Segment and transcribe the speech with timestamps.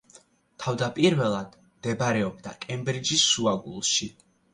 [0.61, 4.09] თავდაპირველად მდებარეობდა კემბრიჯის შუაგულში.